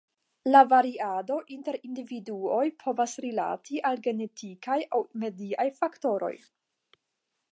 La 0.53 0.61
variado 0.69 1.35
inter 1.55 1.77
individuoj 1.89 2.63
povas 2.85 3.13
rilati 3.27 3.83
al 3.91 4.01
genetikaj 4.09 4.79
aŭ 4.99 5.03
mediaj 5.25 5.69
faktoroj. 5.83 6.35